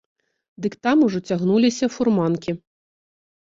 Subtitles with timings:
[0.65, 2.51] Дык там ужо цягнуліся фурманкі.